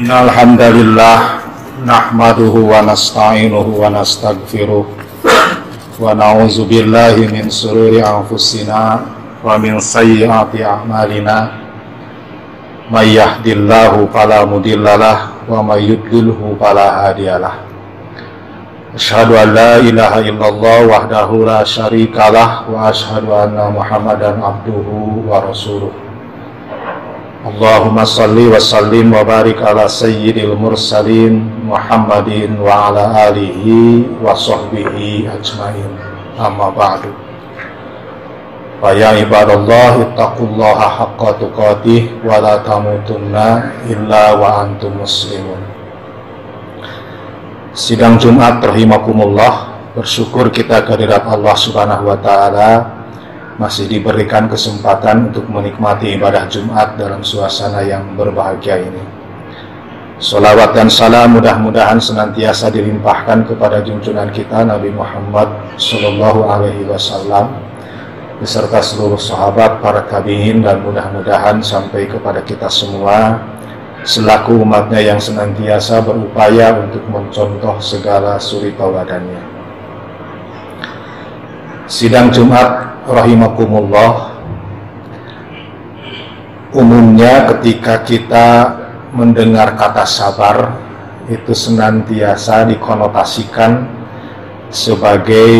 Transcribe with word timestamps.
إن 0.00 0.10
الحمد 0.10 0.62
لله 0.78 1.16
نحمده 1.92 2.54
ونستعينه 2.72 3.66
ونستغفره 3.82 4.84
ونعوذ 6.02 6.56
بالله 6.70 7.14
من 7.36 7.44
سرور 7.60 7.94
أنفسنا 8.16 8.80
ومن 9.44 9.72
سيئات 9.80 10.52
أعمالنا 10.72 11.36
من 12.90 13.06
يهد 13.20 13.46
الله 13.46 13.92
فلا 14.14 14.40
مضل 14.44 14.84
له 15.04 15.18
ومن 15.52 15.78
يضلله 15.90 16.40
فلا 16.60 16.88
هادي 17.00 17.30
له 17.44 17.54
أشهد 18.96 19.28
أن 19.42 19.48
لا 19.54 19.72
إله 19.76 20.12
إلا 20.18 20.46
الله 20.48 20.78
وحده 20.92 21.28
لا 21.52 21.60
شريك 21.64 22.16
له 22.16 22.50
وأشهد 22.72 23.24
أن 23.44 23.56
محمدا 23.76 24.30
عبده 24.48 24.88
ورسوله 25.28 25.92
Allahumma 27.40 28.04
salli 28.04 28.52
wa 28.52 28.60
sallim 28.60 29.16
wa 29.16 29.24
barik 29.24 29.64
ala 29.64 29.88
sayyidil 29.88 30.52
mursalin 30.60 31.48
Muhammadin 31.64 32.60
wa 32.60 32.92
ala 32.92 33.32
alihi 33.32 34.04
wa 34.20 34.36
sahbihi 34.36 35.24
ajmain. 35.24 35.88
Amma 36.36 36.68
ba'du. 36.68 37.08
Faya 38.84 39.16
ibadallah 39.24 40.04
ittaqullaha 40.04 40.86
haqqa 41.00 41.40
tuqatih 41.40 42.20
wa 42.20 42.44
la 42.44 42.60
tamutunna 42.60 43.72
illa 43.88 44.36
wa 44.36 44.60
antum 44.60 45.00
muslimun. 45.00 45.64
Sidang 47.72 48.20
Jumat 48.20 48.60
terhimakumullah 48.60 49.80
bersyukur 49.96 50.52
kita 50.52 50.84
kehadirat 50.84 51.24
Allah 51.24 51.56
Subhanahu 51.56 52.04
wa 52.04 52.20
taala 52.20 52.99
masih 53.60 53.84
diberikan 53.92 54.48
kesempatan 54.48 55.28
untuk 55.28 55.44
menikmati 55.52 56.16
ibadah 56.16 56.48
Jumat 56.48 56.96
dalam 56.96 57.20
suasana 57.20 57.84
yang 57.84 58.16
berbahagia 58.16 58.80
ini 58.80 59.04
Salawat 60.16 60.72
dan 60.72 60.88
salam 60.88 61.36
mudah-mudahan 61.36 62.00
senantiasa 62.00 62.72
dilimpahkan 62.72 63.44
kepada 63.44 63.84
junjungan 63.84 64.32
kita 64.32 64.64
Nabi 64.64 64.88
Muhammad 64.92 65.52
Sallallahu 65.76 66.44
Alaihi 66.48 66.88
Wasallam 66.88 67.52
beserta 68.40 68.80
seluruh 68.80 69.20
sahabat, 69.20 69.84
para 69.84 70.08
tabiin 70.08 70.64
dan 70.64 70.80
mudah-mudahan 70.80 71.60
sampai 71.60 72.08
kepada 72.08 72.40
kita 72.40 72.72
semua 72.72 73.36
selaku 74.00 74.64
umatnya 74.64 75.04
yang 75.04 75.20
senantiasa 75.20 76.00
berupaya 76.00 76.72
untuk 76.80 77.04
mencontoh 77.12 77.76
segala 77.84 78.40
suri 78.40 78.72
tauladannya. 78.72 79.59
Sidang 81.90 82.30
Jumat 82.30 83.02
rahimakumullah 83.02 84.38
umumnya 86.70 87.50
ketika 87.50 88.06
kita 88.06 88.46
mendengar 89.10 89.74
kata 89.74 90.06
sabar 90.06 90.78
itu 91.26 91.50
senantiasa 91.50 92.70
dikonotasikan 92.70 93.90
sebagai 94.70 95.50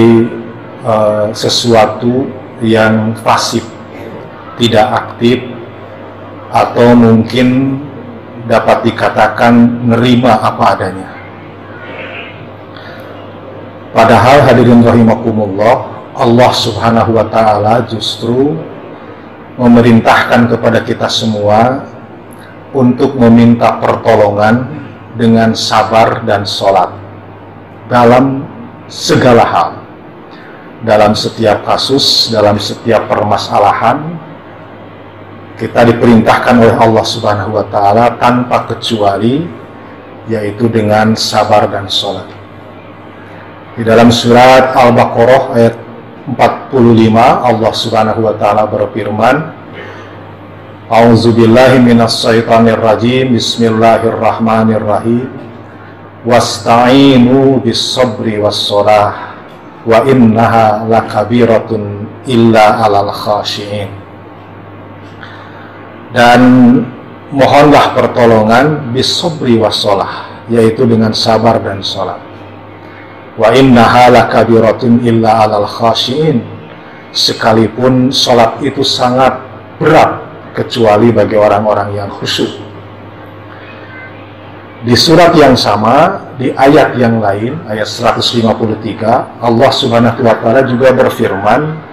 uh, 0.87 1.35
sesuatu 1.35 2.31
yang 2.63 3.19
pasif, 3.27 3.67
tidak 4.55 4.87
aktif 5.03 5.43
atau 6.55 6.95
mungkin 6.95 7.83
dapat 8.47 8.87
dikatakan 8.87 9.83
nerima 9.83 10.39
apa 10.39 10.79
adanya. 10.79 11.11
Padahal 13.91 14.47
hadirin 14.47 14.87
rahimakumullah, 14.87 16.00
Allah 16.21 16.53
Subhanahu 16.53 17.17
wa 17.17 17.27
taala 17.33 17.81
justru 17.89 18.53
memerintahkan 19.57 20.53
kepada 20.53 20.85
kita 20.85 21.09
semua 21.09 21.89
untuk 22.77 23.17
meminta 23.17 23.81
pertolongan 23.81 24.69
dengan 25.17 25.57
sabar 25.57 26.23
dan 26.29 26.45
sholat 26.45 26.93
dalam 27.89 28.45
segala 28.87 29.45
hal. 29.49 29.71
Dalam 30.81 31.13
setiap 31.13 31.61
kasus, 31.65 32.33
dalam 32.33 32.57
setiap 32.57 33.05
permasalahan, 33.05 34.17
kita 35.61 35.85
diperintahkan 35.93 36.57
oleh 36.57 36.77
Allah 36.77 37.05
Subhanahu 37.05 37.61
wa 37.61 37.67
taala 37.69 38.17
tanpa 38.17 38.65
kecuali 38.65 39.45
yaitu 40.25 40.73
dengan 40.73 41.13
sabar 41.17 41.69
dan 41.69 41.85
sholat. 41.85 42.25
Di 43.77 43.85
dalam 43.85 44.09
surat 44.09 44.73
Al-Baqarah 44.73 45.43
ayat 45.57 45.77
45 46.27 47.17
Allah 47.21 47.73
Subhanahu 47.73 48.21
wa 48.27 48.35
taala 48.37 48.69
berfirman 48.69 49.57
A'udzubillahi 50.91 51.79
minasyaitonir 51.87 52.83
rajim 52.83 53.39
Bismillahirrahmanirrahim. 53.39 55.31
Wasta'inu 56.27 57.63
bis-sabri 57.63 58.43
was-shalah 58.43 59.39
wa 59.87 60.05
innaha 60.05 60.85
lakabiratun 60.85 62.11
illa 62.27 62.85
alal 62.85 63.15
khashiin. 63.15 63.89
Dan 66.11 66.41
mohonlah 67.31 67.95
pertolongan 67.95 68.91
bisobri 68.91 69.55
wassalah 69.55 70.43
yaitu 70.51 70.83
dengan 70.83 71.15
sabar 71.15 71.63
dan 71.63 71.79
sholat 71.79 72.19
wa 73.39 73.53
innaha 73.55 74.11
lakabiratun 74.11 75.05
illa 75.07 75.47
alal 75.47 75.69
khashiin. 75.69 76.43
Sekalipun 77.11 78.15
sholat 78.15 78.63
itu 78.63 78.87
sangat 78.87 79.35
berat 79.83 80.23
kecuali 80.55 81.11
bagi 81.11 81.35
orang-orang 81.35 81.99
yang 81.99 82.11
khusyuk. 82.11 82.71
Di 84.81 84.97
surat 84.97 85.37
yang 85.37 85.59
sama 85.61 86.25
di 86.41 86.57
ayat 86.57 86.97
yang 86.97 87.21
lain 87.21 87.61
ayat 87.69 87.85
153 87.85 89.45
Allah 89.45 89.71
Subhanahu 89.77 90.25
wa 90.25 90.41
taala 90.41 90.65
juga 90.65 90.89
berfirman 90.97 91.91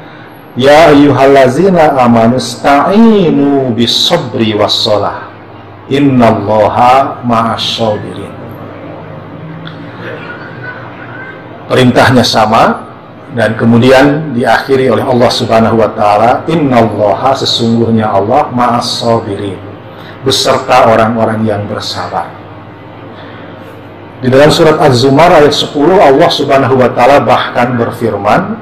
Ya 0.58 0.90
ayyuhallazina 0.90 2.00
amanu 2.00 2.40
sta'inu 2.40 3.76
was-shalah 3.76 5.30
innallaha 5.92 7.22
ma'asyabirin 7.28 8.37
Perintahnya 11.68 12.24
sama 12.24 12.88
dan 13.36 13.60
kemudian 13.60 14.32
diakhiri 14.32 14.88
oleh 14.88 15.04
Allah 15.04 15.28
Subhanahu 15.28 15.84
wa 15.84 15.92
taala 15.92 16.48
innallaha 16.48 17.36
sesungguhnya 17.36 18.08
Allah 18.08 18.48
ma'asyabirin 18.56 19.60
beserta 20.24 20.88
orang-orang 20.88 21.44
yang 21.44 21.68
bersabar 21.68 22.48
di 24.18 24.34
dalam 24.34 24.50
surat 24.50 24.82
Az-Zumar 24.82 25.30
ayat 25.30 25.54
10 25.54 25.78
Allah 25.94 26.30
Subhanahu 26.34 26.82
wa 26.82 26.90
taala 26.90 27.22
bahkan 27.22 27.78
berfirman, 27.78 28.58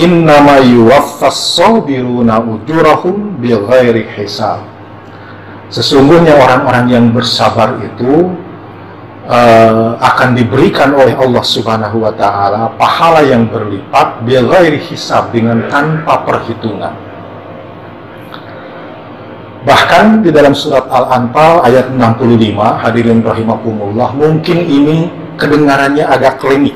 "Innama 0.00 0.56
yuwaffas 0.64 1.60
sabiruna 1.60 2.40
ujurahum 2.40 3.36
bighairi 3.36 4.08
hisab." 4.16 4.64
Sesungguhnya 5.68 6.32
orang-orang 6.32 6.86
yang 6.88 7.04
bersabar 7.12 7.76
itu 7.84 8.32
uh, 9.30 9.94
akan 10.02 10.34
diberikan 10.34 10.90
oleh 10.92 11.14
Allah 11.14 11.44
Subhanahu 11.46 12.02
wa 12.02 12.12
taala 12.12 12.74
pahala 12.74 13.22
yang 13.22 13.46
berlipat 13.46 14.26
bighairi 14.26 14.82
hisab 14.90 15.30
dengan 15.30 15.70
tanpa 15.70 16.26
perhitungan. 16.26 16.92
Bahkan 19.60 20.24
di 20.24 20.32
dalam 20.32 20.56
surat 20.56 20.88
Al-Anfal 20.88 21.68
ayat 21.68 21.92
65, 21.92 22.56
hadirin 22.80 23.20
rahimakumullah, 23.20 24.08
mungkin 24.16 24.56
ini 24.64 25.12
kedengarannya 25.36 26.00
agak 26.00 26.40
klinik. 26.40 26.74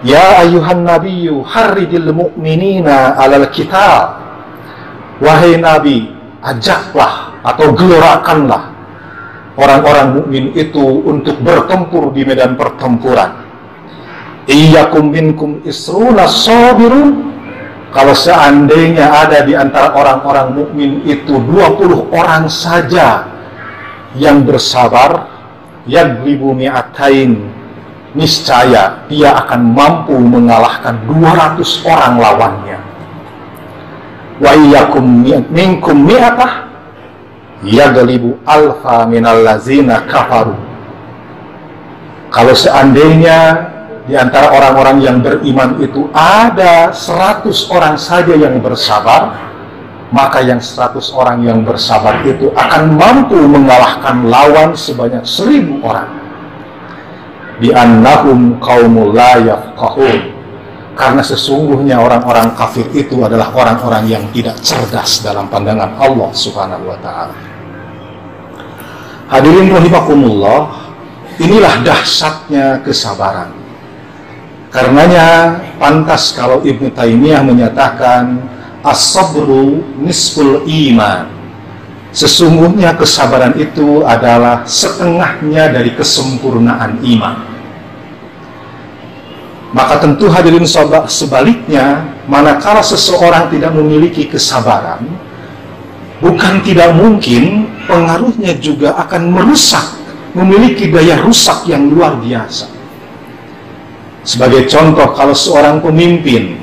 Ya 0.00 0.40
ayuhan 0.40 0.80
nabiyyu 0.80 1.44
harridil 1.44 2.08
mu'minina 2.16 3.20
alal 3.20 3.52
kitab. 3.52 4.16
Wahai 5.20 5.60
nabi, 5.60 6.08
ajaklah 6.40 7.36
atau 7.44 7.68
gelorakanlah 7.76 8.69
orang-orang 9.60 10.16
mukmin 10.16 10.44
itu 10.56 11.04
untuk 11.04 11.36
bertempur 11.44 12.16
di 12.16 12.24
medan 12.24 12.56
pertempuran. 12.56 13.44
Iyyakum 14.48 15.12
minkum 15.12 15.60
isruna 15.68 16.24
sabirun 16.24 17.30
kalau 17.92 18.16
seandainya 18.16 19.04
ada 19.26 19.44
di 19.44 19.52
antara 19.52 19.92
orang-orang 19.92 20.56
mukmin 20.56 20.90
itu 21.04 21.36
20 21.36 22.08
orang 22.08 22.48
saja 22.48 23.28
yang 24.16 24.42
bersabar, 24.42 25.28
yang 25.86 26.22
bumi 26.24 26.66
mi'atain, 26.66 27.50
niscaya 28.14 29.06
dia 29.06 29.38
akan 29.42 29.74
mampu 29.74 30.14
mengalahkan 30.18 30.98
200 31.06 31.62
orang 31.86 32.14
lawannya. 32.18 32.78
Wa 34.40 34.56
iyyakum 34.56 35.04
minkum 35.50 36.06
mi'atah 36.06 36.70
yaglibu 37.64 38.40
alfa 38.48 39.04
minal 39.04 39.44
lazina 39.44 40.04
kafaru. 40.08 40.56
Kalau 42.30 42.54
seandainya 42.54 43.68
di 44.06 44.14
antara 44.14 44.54
orang-orang 44.54 45.02
yang 45.02 45.16
beriman 45.20 45.78
itu 45.82 46.08
ada 46.14 46.94
100 46.94 47.46
orang 47.70 47.94
saja 47.98 48.34
yang 48.34 48.58
bersabar 48.62 49.50
maka 50.10 50.42
yang 50.42 50.58
100 50.58 50.98
orang 51.14 51.38
yang 51.46 51.62
bersabar 51.62 52.22
itu 52.26 52.50
akan 52.54 52.98
mampu 52.98 53.38
mengalahkan 53.38 54.26
lawan 54.26 54.74
sebanyak 54.74 55.22
seribu 55.22 55.78
orang. 55.86 56.10
Di 57.62 57.70
annahum 57.70 58.58
qaumul 58.58 59.14
la 59.14 59.38
yafqahun. 59.38 60.42
Karena 60.98 61.22
sesungguhnya 61.24 61.96
orang-orang 62.02 62.52
kafir 62.58 62.84
itu 62.92 63.22
adalah 63.24 63.54
orang-orang 63.54 64.04
yang 64.10 64.24
tidak 64.34 64.58
cerdas 64.60 65.22
dalam 65.22 65.48
pandangan 65.48 65.96
Allah 65.96 66.28
Subhanahu 66.34 66.90
wa 66.90 66.98
taala. 67.00 67.49
Hadirin 69.30 69.70
rahimakumullah, 69.70 70.90
inilah 71.38 71.86
dahsyatnya 71.86 72.82
kesabaran. 72.82 73.54
Karenanya 74.74 75.54
pantas 75.78 76.34
kalau 76.34 76.66
Ibnu 76.66 76.90
Taimiyah 76.90 77.46
menyatakan 77.46 78.42
as-sabru 78.82 79.86
nisful 80.02 80.66
iman. 80.66 81.30
Sesungguhnya 82.10 82.98
kesabaran 82.98 83.54
itu 83.54 84.02
adalah 84.02 84.66
setengahnya 84.66 85.78
dari 85.78 85.94
kesempurnaan 85.94 86.98
iman. 86.98 87.38
Maka 89.70 90.02
tentu 90.02 90.26
hadirin 90.26 90.66
sobat 90.66 91.06
sebaliknya, 91.06 92.02
manakala 92.26 92.82
seseorang 92.82 93.46
tidak 93.54 93.70
memiliki 93.78 94.26
kesabaran, 94.26 95.06
bukan 96.18 96.58
tidak 96.66 96.90
mungkin 96.98 97.70
pengaruhnya 97.90 98.54
juga 98.62 98.94
akan 98.94 99.34
merusak, 99.34 99.82
memiliki 100.38 100.86
daya 100.86 101.18
rusak 101.18 101.66
yang 101.66 101.90
luar 101.90 102.14
biasa. 102.22 102.70
Sebagai 104.22 104.70
contoh, 104.70 105.10
kalau 105.18 105.34
seorang 105.34 105.82
pemimpin 105.82 106.54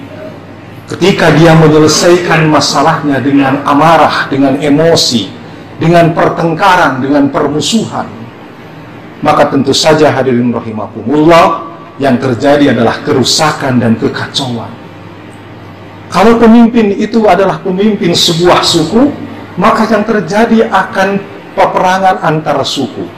ketika 0.87 1.35
dia 1.35 1.51
menyelesaikan 1.51 2.47
masalahnya 2.47 3.19
dengan 3.19 3.59
amarah, 3.67 4.31
dengan 4.31 4.55
emosi, 4.55 5.27
dengan 5.75 6.15
pertengkaran, 6.15 7.03
dengan 7.03 7.27
permusuhan, 7.27 8.07
maka 9.19 9.51
tentu 9.51 9.75
saja 9.75 10.13
hadirin 10.15 10.53
rahimakumullah 10.55 11.67
yang 11.99 12.15
terjadi 12.21 12.77
adalah 12.77 13.01
kerusakan 13.03 13.81
dan 13.81 13.97
kekacauan. 13.97 14.69
Kalau 16.07 16.39
pemimpin 16.39 16.95
itu 16.95 17.27
adalah 17.27 17.59
pemimpin 17.59 18.15
sebuah 18.15 18.63
suku, 18.63 19.11
maka 19.57 19.89
yang 19.89 20.05
terjadi 20.05 20.69
akan 20.69 21.17
peperangan 21.57 22.21
antara 22.21 22.61
suku. 22.61 23.09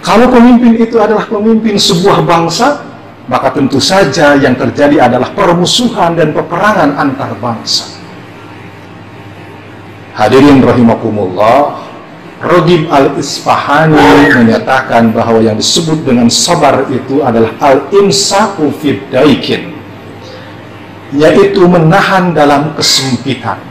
Kalau 0.00 0.32
pemimpin 0.32 0.80
itu 0.80 0.96
adalah 0.96 1.28
pemimpin 1.28 1.76
sebuah 1.76 2.24
bangsa, 2.24 2.86
maka 3.28 3.52
tentu 3.52 3.76
saja 3.78 4.34
yang 4.38 4.56
terjadi 4.56 5.06
adalah 5.06 5.30
permusuhan 5.36 6.16
dan 6.16 6.32
peperangan 6.32 6.96
antar 6.96 7.36
bangsa. 7.36 8.00
Hadirin 10.16 10.64
rahimakumullah, 10.64 11.84
Rogib 12.40 12.88
al-Isfahani 12.88 14.32
menyatakan 14.32 15.12
bahwa 15.12 15.44
yang 15.44 15.60
disebut 15.60 16.02
dengan 16.08 16.32
sabar 16.32 16.88
itu 16.88 17.20
adalah 17.20 17.52
al-imsaku 17.60 18.72
fid 18.80 19.04
daikin, 19.12 19.76
yaitu 21.12 21.60
menahan 21.68 22.32
dalam 22.32 22.72
kesempitan. 22.72 23.69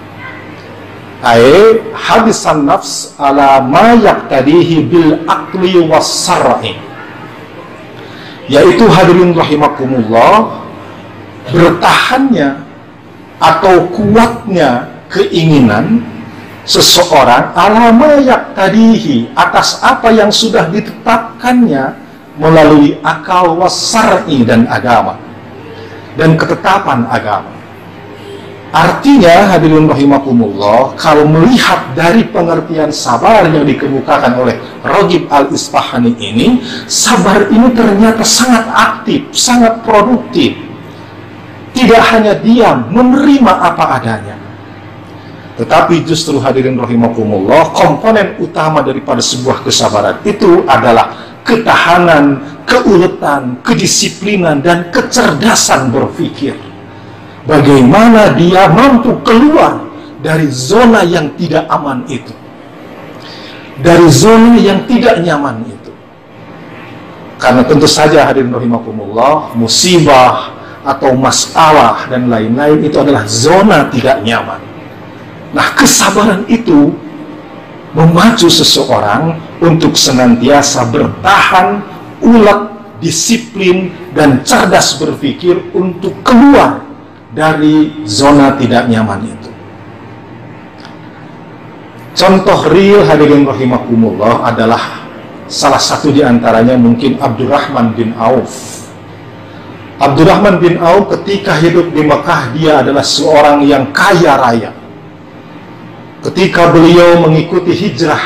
Ai 1.19 1.83
hadisan 1.91 2.63
nafs 2.63 3.11
ala 3.19 3.59
ma 3.59 3.91
yaqtadihi 3.99 4.87
bil 4.87 5.19
aqli 5.27 5.83
was 5.83 6.31
yaitu 8.49 8.87
hadirin 8.89 9.35
rahimakumullah 9.37 10.63
bertahannya 11.53 12.65
atau 13.37 13.87
kuatnya 13.93 14.89
keinginan 15.11 16.01
seseorang 16.65 17.53
alama 17.53 18.17
tadihi 18.57 19.29
atas 19.37 19.83
apa 19.85 20.09
yang 20.11 20.33
sudah 20.33 20.71
ditetapkannya 20.71 21.99
melalui 22.39 22.97
akal 23.03 23.59
wasar'i 23.59 24.47
dan 24.47 24.65
agama 24.71 25.19
dan 26.15 26.39
ketetapan 26.39 27.03
agama 27.11 27.58
Artinya 28.69 29.49
hadirin 29.49 29.89
rahimakumullah 29.89 30.93
kalau 30.93 31.25
melihat 31.25 31.89
dari 31.97 32.21
pengertian 32.29 32.93
sabar 32.93 33.49
yang 33.49 33.65
dikemukakan 33.65 34.37
oleh 34.37 34.61
Rogib 34.85 35.25
al-Isfahani 35.25 36.13
ini 36.21 36.61
sabar 36.85 37.49
ini 37.49 37.73
ternyata 37.73 38.21
sangat 38.21 38.69
aktif, 38.69 39.25
sangat 39.33 39.81
produktif. 39.81 40.53
Tidak 41.73 42.01
hanya 42.13 42.37
diam, 42.37 42.93
menerima 42.93 43.49
apa 43.49 43.97
adanya. 43.97 44.37
Tetapi 45.57 46.05
justru 46.05 46.37
hadirin 46.37 46.77
rahimakumullah 46.77 47.73
komponen 47.73 48.37
utama 48.37 48.85
daripada 48.85 49.19
sebuah 49.19 49.65
kesabaran 49.65 50.21
itu 50.21 50.61
adalah 50.69 51.17
ketahanan, 51.41 52.37
keuletan, 52.69 53.57
kedisiplinan 53.65 54.61
dan 54.61 54.93
kecerdasan 54.93 55.89
berpikir 55.89 56.68
bagaimana 57.49 58.37
dia 58.37 58.69
mampu 58.69 59.17
keluar 59.25 59.81
dari 60.21 60.45
zona 60.53 61.01
yang 61.01 61.33
tidak 61.33 61.65
aman 61.65 62.05
itu. 62.05 62.31
Dari 63.81 64.05
zona 64.13 64.53
yang 64.61 64.85
tidak 64.85 65.25
nyaman 65.25 65.65
itu. 65.65 65.91
Karena 67.39 67.63
tentu 67.65 67.87
saja 67.87 68.27
hadirin 68.27 68.51
rahimakumullah, 68.51 69.55
musibah 69.55 70.53
atau 70.83 71.15
masalah 71.15 72.05
dan 72.11 72.27
lain-lain 72.27 72.83
itu 72.83 72.99
adalah 72.99 73.23
zona 73.25 73.87
tidak 73.87 74.19
nyaman. 74.21 74.59
Nah, 75.55 75.67
kesabaran 75.73 76.43
itu 76.51 76.91
memacu 77.95 78.51
seseorang 78.51 79.39
untuk 79.63 79.95
senantiasa 79.95 80.83
bertahan, 80.91 81.79
ulet, 82.19 82.61
disiplin, 82.99 83.95
dan 84.11 84.43
cerdas 84.43 84.99
berpikir 84.99 85.71
untuk 85.71 86.13
keluar 86.27 86.88
dari 87.29 88.05
zona 88.09 88.57
tidak 88.57 88.89
nyaman 88.89 89.21
itu. 89.29 89.49
Contoh 92.17 92.67
real 92.67 93.05
hadirin 93.05 93.47
rahimakumullah 93.47 94.43
adalah 94.43 95.07
salah 95.47 95.79
satu 95.79 96.11
di 96.11 96.19
antaranya 96.19 96.75
mungkin 96.75 97.15
Abdurrahman 97.21 97.95
bin 97.95 98.11
Auf. 98.17 98.83
Abdurrahman 100.01 100.59
bin 100.59 100.81
Auf 100.83 101.07
ketika 101.15 101.55
hidup 101.55 101.95
di 101.95 102.03
Mekah 102.03 102.51
dia 102.57 102.83
adalah 102.83 103.05
seorang 103.05 103.63
yang 103.63 103.87
kaya 103.95 104.35
raya. 104.35 104.71
Ketika 106.19 106.75
beliau 106.75 107.23
mengikuti 107.23 107.71
hijrah 107.71 108.19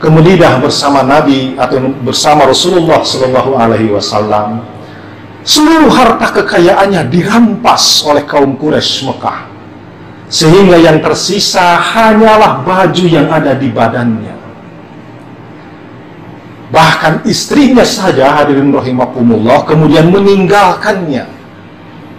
ke 0.00 0.08
Madinah 0.08 0.64
bersama 0.64 1.04
Nabi 1.04 1.52
atau 1.60 1.92
bersama 2.00 2.48
Rasulullah 2.48 3.04
Shallallahu 3.04 3.60
Alaihi 3.60 3.92
Wasallam, 3.92 4.64
seluruh 5.46 5.88
harta 5.94 6.42
kekayaannya 6.42 7.06
dirampas 7.06 8.02
oleh 8.02 8.26
kaum 8.26 8.58
Quraisy 8.58 9.06
Mekah. 9.06 9.38
Sehingga 10.26 10.74
yang 10.74 10.98
tersisa 10.98 11.78
hanyalah 11.78 12.66
baju 12.66 13.04
yang 13.06 13.30
ada 13.30 13.54
di 13.54 13.70
badannya. 13.70 14.34
Bahkan 16.66 17.22
istrinya 17.30 17.86
saja 17.86 18.34
hadirin 18.34 18.74
rahimakumullah 18.74 19.62
kemudian 19.62 20.10
meninggalkannya. 20.10 21.30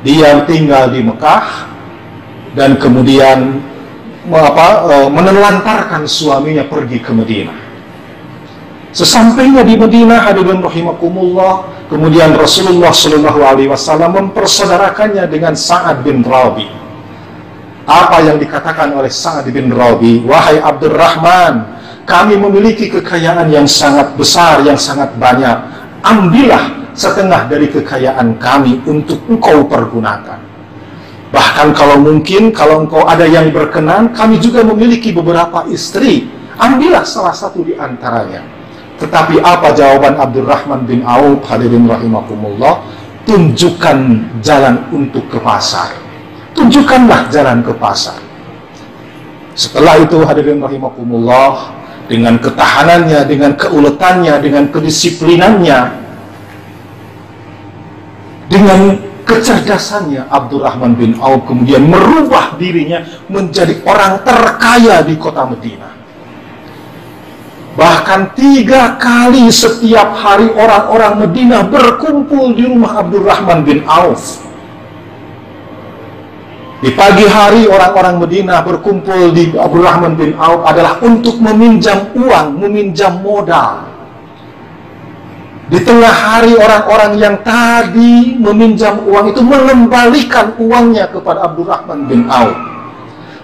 Dia 0.07 0.29
tinggal 0.47 0.95
di 0.95 1.03
Mekah 1.03 1.67
dan 2.55 2.79
kemudian 2.79 3.59
apa, 4.31 4.67
e, 4.87 4.95
menelantarkan 5.11 6.07
suaminya 6.07 6.63
pergi 6.63 7.03
ke 7.03 7.11
Madinah. 7.11 7.66
Sesampainya 8.97 9.61
di 9.61 9.77
Madinah 9.77 10.25
hadirin 10.25 10.57
rahimakumullah 10.57 11.77
Kemudian 11.87 12.35
Rasulullah 12.35 12.91
Shallallahu 12.91 13.39
Alaihi 13.47 13.71
Wasallam 13.71 14.11
mempersaudarakannya 14.11 15.23
dengan 15.31 15.55
Sa'ad 15.55 16.03
bin 16.03 16.19
Rabi. 16.19 16.67
Apa 17.87 18.27
yang 18.27 18.35
dikatakan 18.35 18.91
oleh 18.91 19.07
Sa'ad 19.07 19.47
bin 19.47 19.71
Rabi? 19.71 20.19
Wahai 20.27 20.59
Abdurrahman, 20.59 21.63
kami 22.03 22.35
memiliki 22.35 22.91
kekayaan 22.91 23.47
yang 23.47 23.63
sangat 23.63 24.19
besar, 24.19 24.67
yang 24.67 24.75
sangat 24.75 25.15
banyak. 25.15 25.55
Ambillah 26.03 26.91
setengah 26.91 27.47
dari 27.47 27.71
kekayaan 27.71 28.35
kami 28.35 28.83
untuk 28.83 29.23
engkau 29.31 29.63
pergunakan. 29.63 30.43
Bahkan 31.31 31.67
kalau 31.71 32.03
mungkin, 32.03 32.51
kalau 32.51 32.83
engkau 32.83 33.07
ada 33.07 33.23
yang 33.23 33.47
berkenan, 33.55 34.11
kami 34.11 34.43
juga 34.43 34.59
memiliki 34.67 35.15
beberapa 35.15 35.63
istri. 35.71 36.27
Ambillah 36.59 37.07
salah 37.07 37.31
satu 37.31 37.63
di 37.63 37.79
antaranya 37.79 38.56
tetapi 38.97 39.37
apa 39.45 39.77
jawaban 39.77 40.17
Abdurrahman 40.17 40.89
bin 40.89 41.05
Auf 41.05 41.45
hadirin 41.45 41.85
rahimakumullah? 41.85 42.81
Tunjukkan 43.29 43.97
jalan 44.41 44.87
untuk 44.89 45.27
ke 45.29 45.37
pasar. 45.37 45.93
Tunjukkanlah 46.57 47.29
jalan 47.29 47.61
ke 47.61 47.75
pasar. 47.75 48.17
Setelah 49.53 50.01
itu 50.01 50.21
hadirin 50.25 50.63
rahimakumullah 50.63 51.75
dengan 52.07 52.39
ketahanannya, 52.39 53.25
dengan 53.27 53.51
keuletannya, 53.59 54.33
dengan 54.39 54.63
kedisiplinannya, 54.71 55.79
dengan 58.47 58.79
kecerdasannya 59.27 60.31
Abdurrahman 60.31 60.95
bin 60.95 61.19
Auf 61.19 61.43
kemudian 61.45 61.83
merubah 61.83 62.55
dirinya 62.55 63.03
menjadi 63.27 63.83
orang 63.83 64.23
terkaya 64.23 65.03
di 65.03 65.19
kota 65.19 65.43
Medina. 65.45 65.96
Bahkan 67.77 68.33
tiga 68.33 68.97
kali 68.97 69.53
setiap 69.53 70.17
hari 70.17 70.49
orang-orang 70.49 71.21
Medina 71.21 71.61
berkumpul 71.61 72.57
di 72.57 72.65
rumah 72.65 73.05
Abdurrahman 73.05 73.61
bin 73.61 73.85
Auf. 73.85 74.41
Di 76.81 76.89
pagi 76.97 77.25
hari 77.29 77.69
orang-orang 77.69 78.17
Medina 78.17 78.65
berkumpul 78.65 79.29
di 79.29 79.53
Abdurrahman 79.53 80.17
bin 80.17 80.33
Auf 80.41 80.65
adalah 80.65 80.97
untuk 81.05 81.37
meminjam 81.37 82.09
uang, 82.17 82.57
meminjam 82.57 83.21
modal. 83.21 83.85
Di 85.69 85.77
tengah 85.77 86.15
hari 86.17 86.57
orang-orang 86.57 87.21
yang 87.21 87.37
tadi 87.45 88.41
meminjam 88.41 89.05
uang 89.05 89.37
itu 89.37 89.41
mengembalikan 89.45 90.57
uangnya 90.57 91.13
kepada 91.13 91.45
Abdurrahman 91.45 92.09
bin 92.09 92.25
Auf. 92.25 92.76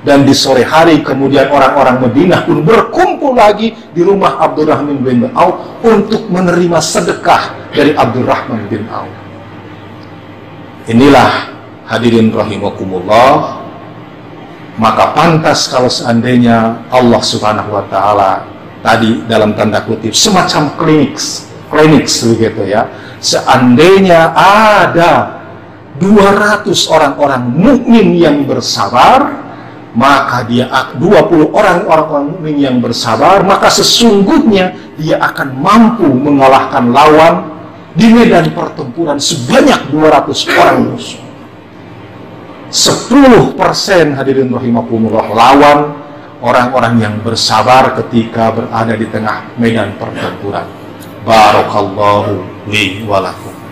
Dan 0.03 0.27
di 0.27 0.35
sore 0.35 0.67
hari 0.67 0.99
kemudian 0.99 1.47
orang-orang 1.47 2.03
Madinah 2.03 2.43
pun 2.43 2.59
berkumpul 2.59 3.39
lagi 3.39 3.71
di 3.95 4.03
rumah 4.03 4.35
Abdurrahman 4.35 4.99
bin 4.99 5.31
Auf 5.31 5.79
untuk 5.79 6.27
menerima 6.27 6.83
sedekah 6.83 7.71
dari 7.71 7.95
Abdurrahman 7.95 8.67
bin 8.67 8.83
Auf. 8.91 9.07
Inilah 10.91 11.31
hadirin 11.87 12.35
rahimakumullah 12.35 13.63
maka 14.75 15.13
pantas 15.13 15.69
kalau 15.69 15.87
seandainya 15.87 16.83
Allah 16.89 17.21
Subhanahu 17.21 17.77
wa 17.77 17.85
taala 17.87 18.43
tadi 18.81 19.21
dalam 19.29 19.53
tanda 19.53 19.85
kutip 19.85 20.11
semacam 20.11 20.73
klinik 20.75 21.15
klinik 21.73 22.05
begitu 22.05 22.61
ya. 22.69 22.85
Seandainya 23.23 24.35
ada 24.35 25.41
200 25.97 26.67
orang-orang 26.91 27.43
mukmin 27.47 28.17
yang 28.19 28.43
bersabar, 28.43 29.42
maka 29.93 30.41
dia 30.49 30.65
20 30.97 31.53
orang 31.53 31.85
orang 31.85 32.33
mukmin 32.33 32.57
yang 32.57 32.77
bersabar, 32.81 33.45
maka 33.45 33.69
sesungguhnya 33.69 34.73
dia 34.97 35.21
akan 35.21 35.53
mampu 35.57 36.09
mengalahkan 36.09 36.89
lawan 36.89 37.53
di 37.93 38.09
medan 38.09 38.49
pertempuran 38.57 39.21
sebanyak 39.21 39.93
200 39.93 40.59
orang 40.59 40.77
musuh. 40.89 41.21
10% 42.73 44.17
hadirin 44.17 44.49
rahimakumullah 44.49 45.29
lawan 45.29 45.93
orang-orang 46.41 46.93
yang 46.97 47.15
bersabar 47.21 47.93
ketika 48.01 48.49
berada 48.49 48.97
di 48.97 49.05
tengah 49.13 49.45
medan 49.61 49.93
pertempuran. 50.01 50.65
Barakallahu 51.21 52.41
li 52.65 53.05
walakum. 53.05 53.62